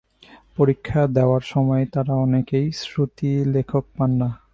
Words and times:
পরীক্ষা 0.57 1.01
দেওয়ার 1.07 1.43
সময় 1.43 1.83
তাঁরা 1.93 2.13
অনেকেই 2.25 2.67
শ্রুতিলেখক 2.81 3.85
পান 3.95 4.11
না। 4.21 4.29